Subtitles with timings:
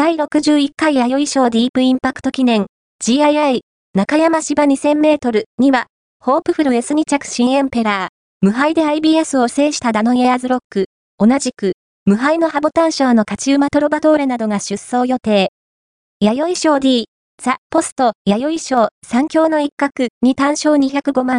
[0.00, 2.64] 第61回弥生賞ディープインパクト記念。
[3.04, 3.60] GII
[3.94, 5.88] 中山芝2000メートルには、
[6.20, 8.08] ホープフル S2 着新エンペラー、
[8.40, 10.86] 無敗で IBS を制したダノイエアーズロック、
[11.18, 11.74] 同じく、
[12.06, 15.50] 無敗のハボタン賞の勝ち馬トロバトーレなどが出走予定。
[16.18, 17.04] 弥生賞 D、
[17.36, 21.38] ザ・ポスト、弥生賞、三強の一角に単勝205万、